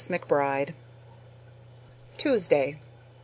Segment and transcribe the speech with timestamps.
[0.09, 0.73] McBRIDE.
[2.17, 2.79] Tuesday.